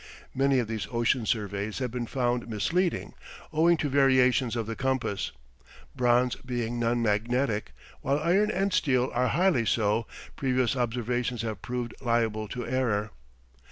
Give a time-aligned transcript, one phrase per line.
[0.33, 3.13] Many of these ocean surveys have been found misleading,
[3.53, 5.31] owing to variations of the compass.
[5.95, 11.93] Bronze being non magnetic, while iron and steel are highly so, previous observations have proved
[12.01, 13.11] liable to error.